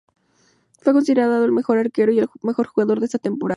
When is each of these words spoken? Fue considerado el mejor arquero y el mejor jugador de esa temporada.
Fue 0.79 0.93
considerado 0.93 1.45
el 1.45 1.51
mejor 1.51 1.77
arquero 1.77 2.11
y 2.11 2.17
el 2.17 2.27
mejor 2.41 2.65
jugador 2.65 2.99
de 3.01 3.05
esa 3.05 3.19
temporada. 3.19 3.49